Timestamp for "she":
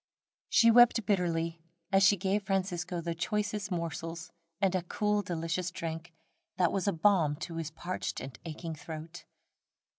0.49-0.71, 2.01-2.17